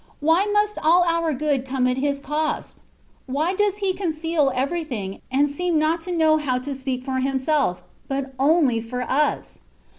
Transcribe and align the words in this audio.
Why 0.19 0.47
must 0.51 0.79
all 0.83 1.03
our 1.03 1.31
good 1.31 1.63
come 1.63 1.85
at 1.85 1.97
His 1.97 2.19
cost? 2.19 2.81
Why 3.27 3.53
does 3.53 3.75
He 3.85 3.93
conceal 3.93 4.51
everything, 4.55 5.21
and 5.29 5.47
seem 5.47 5.77
not 5.77 6.01
to 6.01 6.11
know 6.11 6.37
how 6.37 6.57
to 6.57 6.71
sp%ak 6.73 7.05
for 7.05 7.19
himself, 7.19 7.83
but 8.09 8.33
only 8.39 8.81
for 8.81 9.03
us 9.03 9.59